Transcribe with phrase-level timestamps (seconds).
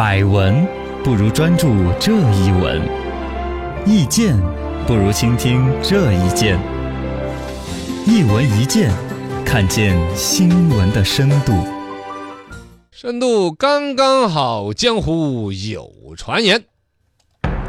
[0.00, 0.66] 百闻
[1.04, 2.80] 不如专注这一闻，
[3.84, 4.34] 意见
[4.86, 6.58] 不如倾听这一见。
[8.06, 8.90] 一闻一见，
[9.44, 11.52] 看见新闻的深度。
[12.90, 16.64] 深度刚刚好，江湖有传言，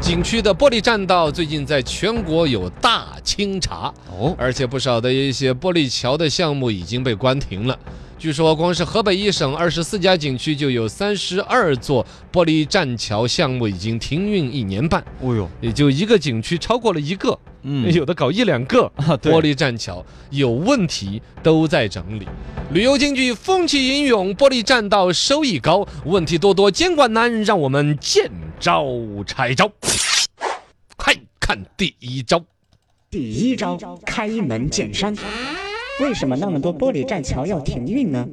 [0.00, 7.78] 景区的玻璃栈道最近在全国有大清查，哦，而且不少的一些玻璃桥的项目已经被关停了。
[8.22, 18.84] 据说，光是河北一省二十四家景区就有三十二座玻璃栈桥项目已经停运一年半，哦呦，也就一个景区超过了一个，嗯有的搞一两个。
[18.94, 22.28] 啊，对玻璃栈桥有问题都在整理。
[22.72, 28.30] 旅游景区风起云涌，玻璃栈道收益高，问题多多，监管难，让我们见
[28.60, 28.86] 招
[29.26, 29.68] 拆招。
[30.96, 32.44] 快看第一招，
[33.10, 35.12] 第一招，开门见山。
[36.00, 38.26] 为什么那么多玻璃栈桥要停运呢？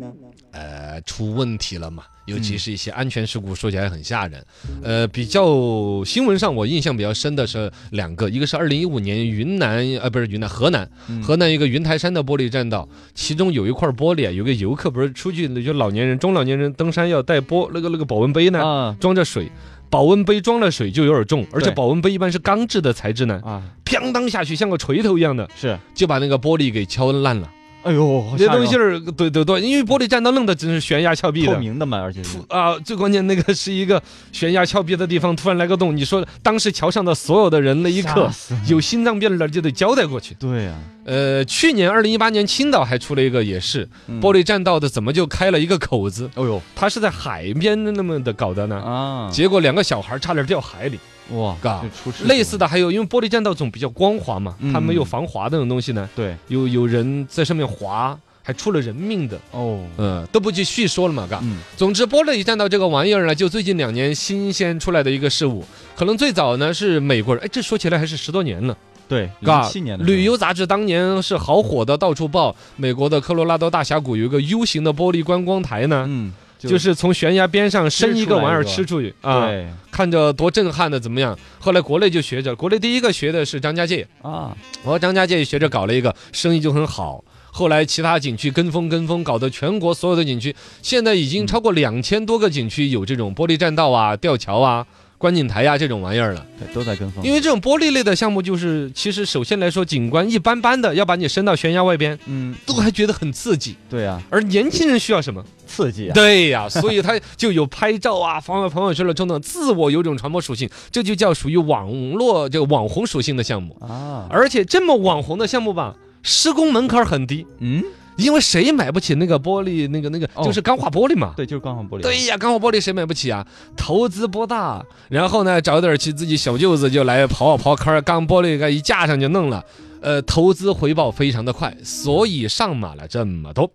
[0.52, 4.44] 呃，出问题了嘛，尤其是一些安全事故，说起来很吓人。
[4.81, 10.89] 呃，比较新闻上我印象比较深的是两个，一个是二零一五年云南，呃，不是云南，河南，
[11.22, 19.52] 河南一个云台山的玻璃栈道，其中有一块玻璃啊，有个游客不是出去，就老年人、中老年人登山要带玻那个那个保温杯呢，啊装着水。
[19.92, 27.52] 保温杯装了水就有点重，而且保温杯一般是钢制的材质呢，啊，砰当下去像个锤头一样的，是，就把那个玻璃给敲烂了。
[27.81, 32.38] 哎呦，好这东西儿，对对对，因为玻璃栈道弄的真是悬崖峭壁的，透明的嘛，而且是。
[32.49, 38.30] 啊，最关键那个是一个悬崖峭壁的地方，突然来个洞，你说当时桥上的所有的人那一刻
[38.67, 40.36] 有心脏病的就得交代过去。
[40.36, 44.21] 对呀，呃，去年二零一八年青岛还出了一个，也是嗯。
[44.21, 46.30] 玻璃栈道的，怎么就开了一个口子？
[46.36, 46.61] 哦呦。
[46.75, 50.99] 他是在海边那么的搞的呢，啊，结果两个小孩差点掉海里。
[51.31, 51.83] 哇，嘎
[52.25, 59.38] 类似的还有，因为玻璃栈道总比较光滑嘛，嗯它没有防滑的那种东西呢，对有有人在上面滑，还出了人命的。
[59.52, 61.39] 哦，呃，都不去细说了嘛，嘎。
[61.44, 65.63] 嗯总之，玻璃栈道这个玩意儿呢，就最近两年新鲜出来的一个事物。
[65.95, 68.75] 可能最早呢是美国人，哎，这说起来还是十多年了，
[69.08, 72.55] 对，嘎零七年的旅游杂志当年是好火的，到处报。
[72.75, 76.31] 美国的科罗拉多大峡谷有一个 U 型的玻璃观光台呢，嗯，
[76.67, 79.49] 就是从悬崖边上伸一个玩意儿吃出去啊，
[79.89, 81.37] 看着多震撼的，怎么样？
[81.58, 87.23] 后来国内就学着，国内第一个学的是张家界，啊，我和张家界学着搞了一个，生意就很好。
[87.52, 94.86] 后来其他景区跟风跟风，搞得全国所有的景区现在已经超过两千多个景区有这种玻璃栈道啊、吊桥啊、
[95.19, 96.43] 观景台呀、这种玩意儿了。
[96.57, 103.75] 对，都在跟风，因为这种玻璃类的项目，就是其实首先来说景观一般般的，要把你伸到悬崖外边，嗯，都还觉得很刺激。
[103.87, 105.45] 对呀，而年轻人需要什么？
[105.67, 113.77] 刺激啊，对呀，所以他就有拍照啊、发朋友圈了这种自我有种传播属性，这就叫属于网络这个网红属性的项目。
[113.81, 117.83] 啊，而且这么网红的项目吧，施工门槛很低，嗯，
[118.19, 121.33] 因为谁买不起那个玻璃，那个那个哦就是钢化玻璃嘛。
[121.35, 123.47] 对，就是钢化玻璃，对呀，钢化玻璃谁买不起啊？
[123.75, 129.63] 投资不大，然后呢，找点儿去自己小舅子就来刨啊刨坑儿，钢玻璃给一架上就弄了，
[130.01, 133.71] 呃，投资回报非常的快，所以上马了这么多。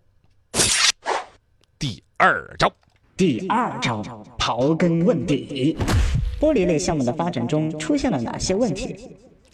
[1.78, 2.72] 第二招，
[3.16, 4.02] 第二招，
[4.38, 5.76] 刨根问底。
[6.40, 8.94] 玻璃类项目的发展中出现了哪些问题？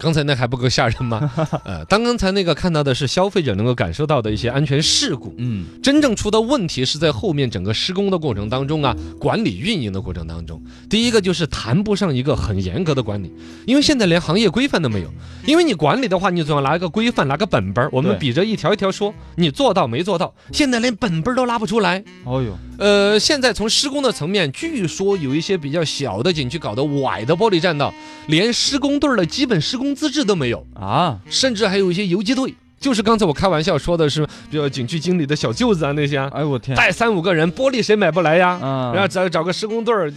[0.01, 1.31] 刚才那还不够吓人吗？
[1.65, 10.61] 呃，当刚才那个看到的是消费者能够感受到的一些安全事故，嗯，真正出的问题是在后面整个施工的过程当中啊，管理运营的过程当中。
[10.89, 13.31] 第一个就是谈不上一个很严格的管理，
[13.67, 15.11] 因为现在连行业规范都没有。
[15.47, 20.35] 因为你管理的话，你总要拿一个规范，拿个本本儿，我们比着一条一条说，你做到没做到。
[20.53, 22.03] 现在连本本儿都拉不出来。
[22.25, 27.93] 哦呦，呃，现在从施工的层面，据说有一些比较小的景区搞的歪的玻璃栈道，
[28.29, 30.65] 连施工队儿的基本施工资质都没有。
[30.75, 38.59] 啊，甚至还有一些游击队，就是刚才我开玩笑说的是，比如景区经理的小舅子啊那些啊，哎我天，带三五个人，玻璃谁买不来呀？
[38.61, 40.13] 啊，然后找找个施工队儿，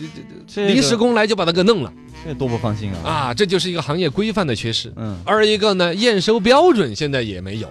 [0.56, 1.92] 临时工来就把他给弄了
[2.26, 3.34] 这多不放心啊，啊！
[3.34, 4.90] 这就是一个行业规范的缺失。
[4.96, 7.68] 嗯，二一个呢，验收标准现在也没有。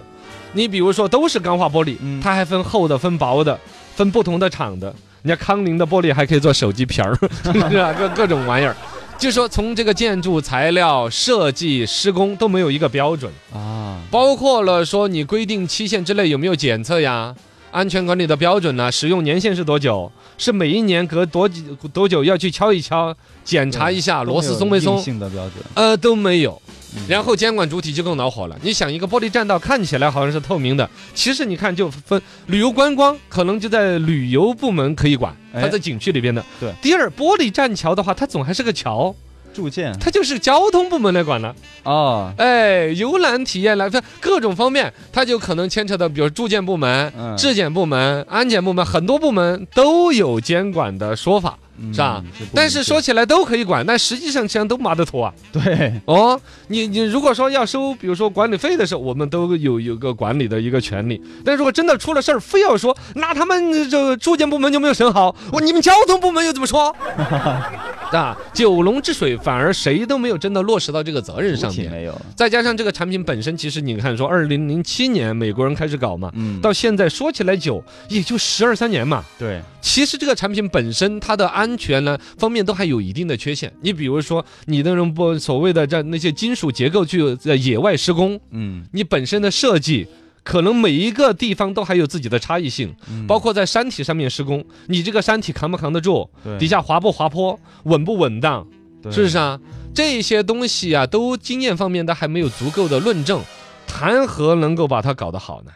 [0.51, 3.59] 你比如说，都是钢化玻璃，嗯它还分厚的、分薄的、
[3.95, 4.93] 分不同的厂的。
[5.23, 7.93] 人家康宁的玻璃还可以做手机皮儿， 是吧？
[7.93, 8.75] 各各种玩意儿。
[9.23, 13.31] 就说从这个建筑材料设计、施工都没有一个标准。
[13.53, 17.33] 啊，包括了说你规定期限之内有没有检测呀，
[17.71, 18.91] 安全管理的标准呢？
[18.91, 20.11] 使用年限是多久？
[20.37, 23.15] 是每一年隔多几多久要去敲一敲，
[23.45, 25.01] 检查一下螺丝松没松？
[25.01, 26.82] 性的标准，呃，都没有嗯。
[27.07, 28.57] 然后监管主体就更恼火了。
[28.61, 36.43] 你想，一个玻璃栈道看起来好像是透明的，其实你看就分旅游观光，可能就在旅游部门可以管，它哎在景区里边的。
[36.59, 39.13] 对第二，玻璃栈桥的话，它总还是个桥，
[39.53, 41.55] 铸件它就是交通部门来管了。
[41.83, 51.57] 啊，哎，游览体验来分各种方面，它就可能牵扯到，比如住建部门、嗯质检部门、安检部门，很多部门都有监管的说法。
[51.91, 55.33] 是吧嗯但是说起来都可以管，但实际上像都麻得妥啊。
[55.51, 61.19] 对，哦，你你如果说要收，比如说管理费的时候，我们都有有个管理的一个权利。
[61.43, 66.95] 但如果真的出了事儿，非要说，那他们这住建部门就没有审好，我你们交通部门又怎么说？
[68.19, 71.91] 啊，九龙治水，反而谁都没有真的落实到这个责任上面。
[71.91, 79.23] 没有，再加上这个产品本身，其实你看说，二零零七年美国人开始搞嘛，嗯，到现在说起来久，也就十二三年嘛。
[79.37, 83.71] 对，其实这个产品本身它的安全呢方面都还有一定的缺陷。
[83.81, 90.07] 你比如说，你那种不所谓的这那些金属结构去在野外施工，嗯，你本身的设计。
[90.43, 96.29] 可能每一个地方都还有自己的差异性，嗯包括在山体上面施工，你这个山体扛不扛得住，
[96.59, 98.67] 底下滑不滑坡，稳不稳当，
[99.11, 99.59] 是不是啊？
[99.95, 103.41] 这些东西啊，都经验方面都还没有足够的论证，
[103.87, 105.71] 谈何能够把它搞得好呢？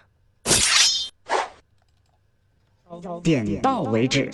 [3.22, 4.32] 点到为止。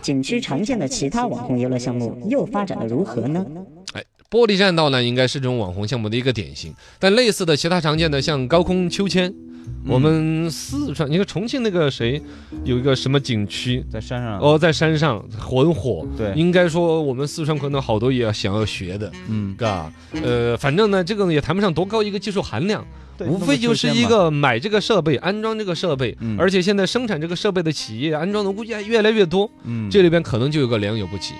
[0.00, 3.44] 景区常见的其他网红游乐项目又发展的如何呢？
[3.92, 6.72] 哎玻璃栈道呢，应该是这种网红项目的一个典型。
[6.98, 9.34] 但类似的其他常见的，像高空秋千，
[9.86, 12.20] 我们四川，你看重庆那个谁，
[12.64, 16.06] 有一个什么景区，在山上，哦，在山上很火。
[16.16, 19.90] 对，应该说我们四川可能好多也要想要学的，嗯，嘎，
[20.22, 22.86] 呃，反正呢，这个也谈不上多高一个技术含量，
[23.20, 26.36] 无非就是一，个买这个设备、安装这个设备，嗯。
[26.38, 31.34] 而且现在生产这个设备的企业安装的估计还越来越多，嗯，这里边可能就有个良莠不齐。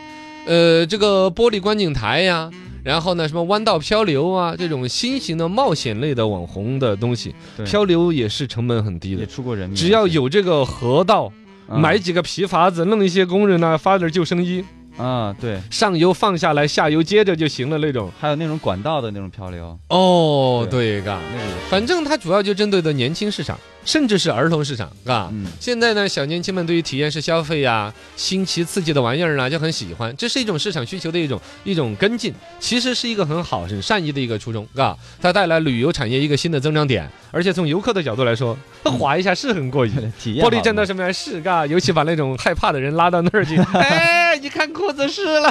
[0.46, 2.50] 呃，这个玻璃观景台呀，
[2.84, 7.34] 然后呢，什么弯道漂流啊，这种新型的冒险类的网红的东西，
[7.64, 9.20] 漂流也是成本很低的。
[9.20, 9.32] 也的。
[9.32, 11.32] 出过人命，只要有这个河道，
[11.68, 11.80] 嗯。
[11.80, 14.64] 买几个皮筏子，弄一些工人呢，发点救生衣，
[14.96, 18.10] 啊，对，上游放下来，下游接着就行了那种。
[18.18, 21.00] 还有那种管道的那种漂流，哦，对。
[21.00, 25.30] 对，嘎，那个，反正它主要就针对的年轻市场，甚至是儿童市场，嘎。
[25.32, 39.94] 嗯，现在呢，小年轻们对于体验式消费呀、新奇刺激的玩意儿呢，就很喜欢，这是一种市场需求的一种一种跟进，其实是一个很好、很善意的一个初衷，嘎，它带来旅游产业一个新的增长点，而且从游客的角度来说，滑一下是很过瘾。
[40.20, 45.50] 体验玻璃栈道好上面是嘎， 尤其把那种害怕的人拉到那儿去， 哎，你看裤子湿了，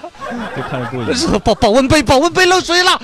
[0.56, 3.02] 就看着过瘾，保保温杯，保温杯漏水了。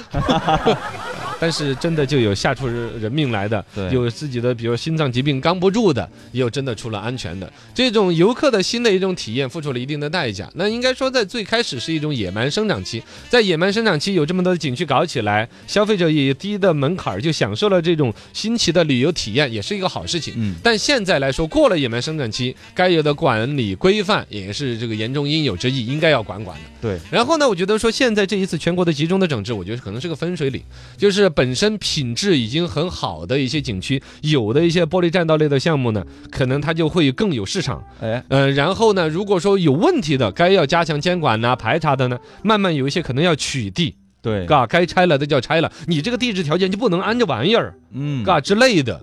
[1.40, 7.52] 但是真的就有吓出人命来的，对有自己的，比如心脏疾病扛不住的，也有真的出了安全的。
[7.74, 10.50] 这种游客的新的一种体验，付出了一定的代价。
[10.56, 20.34] 那应该说，在最开始是一种野蛮生长期，在野蛮生长期有这么多景区搞起来，消费者也低的门槛儿就享受了这种新奇的旅游体验，也是一个好事情。
[20.38, 26.64] 嗯，但现在来说，过了野蛮生长期，该有的管理规范也是这个严重应有之义，应该要管管的。
[26.82, 30.62] 对，然后呢，我觉得说现在这一次全国的集中的整治，我觉得可能是个分水岭，
[30.98, 37.84] 就是本身品质已经很好的一些景区，有的一些玻璃栈道类的项目呢，可能它就会更有市场。
[38.02, 47.76] 哎，呃，然后呢，如果说有问题的，该要加强监管呐、排查的呢，慢慢有一些可能要取缔，对，嘎，该拆了的就要拆了，你这个地质条件就不能安这玩意儿。
[47.92, 49.02] 嗯，嘎之类的，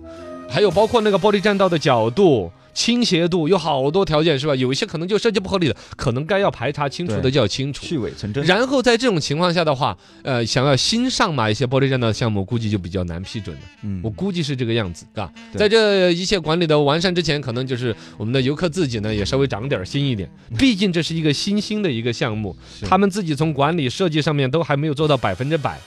[0.49, 2.51] 还有包括那个玻璃栈道的角度。
[2.73, 4.55] 倾斜度有好多条件是吧？
[4.55, 7.85] 有一些可能就设计不合理的，可能该要排查清楚的就要清楚。
[7.85, 13.61] 去伪存真，然后在这种情况下的话，呃，想要新上马一些玻璃栈道项目，估计就比较难批准了。
[13.83, 15.31] 嗯，我估计是这个样子，啊。
[15.51, 25.79] 对在这一切管理的完善之前，可能就是我们的游客自己呢也稍微长点心一点，毕竟这是一个新兴的一个项目，他们自己从管理设计上面都还没有做到百分之百。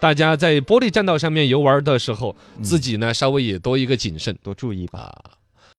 [0.00, 5.00] 大家在玻璃栈道上面游玩的时候，嗯自己呢稍微也多一个谨慎多注意吧。
[5.00, 5.37] 啊。